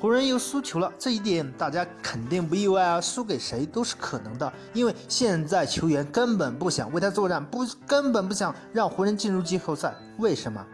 [0.00, 9.94] 湖人又输球了，这一点大家肯定不意外啊，输给谁都是可能的，因为现在球员根本不想为他作战，不根本不想让湖人进入季后赛。
[10.16, 10.66] 为什么？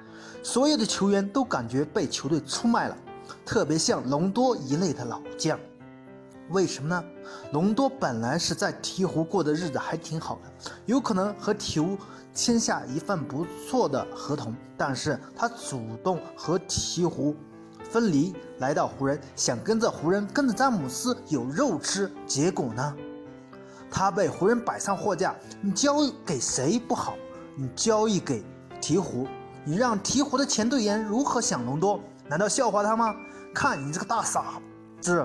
[0.44, 2.96] 所有的球员都感觉被球队出卖了，
[3.44, 5.58] 特别像隆多一类的老将。
[6.50, 7.04] 为什么呢？
[7.50, 11.98] 隆多本来是在鹈鹕过的日子还挺好的，有可能和鹈鹕
[12.32, 17.34] 签下一份不错的合同，但是他主动和鹈鹕
[17.90, 22.10] 分离，来到湖人，想跟着湖人，跟着詹姆斯有肉吃。
[22.26, 22.94] 结果呢，
[23.90, 25.34] 他被湖人摆上货架。
[25.60, 27.14] 你交易给谁不好？
[27.54, 28.44] 你交易给
[28.80, 29.26] 鹈鹕，
[29.64, 32.00] 你让鹈鹕的前队员如何想隆多？
[32.28, 33.14] 难道笑话他吗？
[33.54, 34.60] 看你这个大傻
[35.00, 35.24] 子！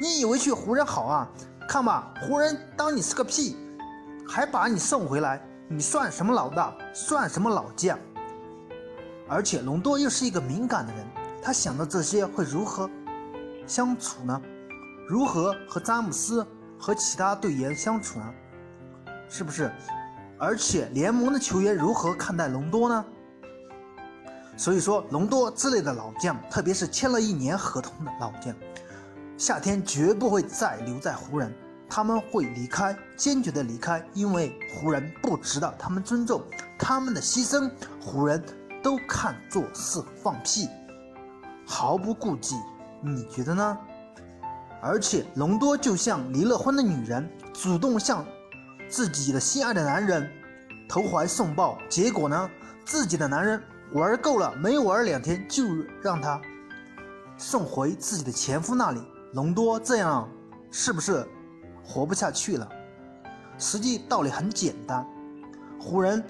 [0.00, 1.28] 你以为去湖人好啊？
[1.68, 3.56] 看吧，湖人当你是个屁，
[4.28, 6.72] 还把你送回来，你算什么老大？
[6.92, 7.98] 算什么老将？
[9.26, 11.06] 而且隆多又是一个敏感的人，
[11.44, 12.88] 他想到这些会如何
[13.66, 14.40] 相处呢？
[15.06, 16.44] 如何和詹姆斯
[16.78, 18.34] 和其他队员相处呢？
[19.28, 19.70] 是不是？
[20.38, 23.04] 而且联盟的球员如何看待隆多呢？
[24.56, 28.54] 所以说，隆多之类的老将，特别是签了一年合同的老将。
[29.36, 31.54] 夏天绝不会再留在湖人，
[31.90, 36.42] 他们会离开，坚决的离开，因为湖人不值得他们尊重，
[36.78, 38.42] 他们的牺牲，湖人
[38.82, 40.68] 都看作是放屁，
[41.66, 42.56] 毫不顾忌。
[43.00, 43.78] 你觉得呢？
[44.80, 48.24] 而且隆多就像离了婚的女人，主动向
[48.88, 50.30] 自己的心爱的男人
[50.88, 52.50] 投怀送抱，结果呢，
[52.84, 53.62] 自己的男人
[53.92, 55.64] 玩够了，没玩两天就
[56.02, 56.40] 让他
[57.38, 59.00] 送回自己的前夫那里。
[59.32, 60.28] 隆多这样
[60.70, 61.26] 是不是
[61.82, 62.68] 活不下去了？
[63.58, 65.06] 实际道理很简单，
[65.78, 66.22] 湖人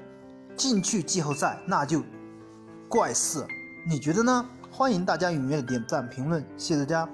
[0.57, 2.03] 进去季后赛那就
[2.89, 3.45] 怪事，
[3.89, 4.47] 你觉得呢？
[4.77, 7.09] 欢迎大家踊跃点赞评论，谢谢大家。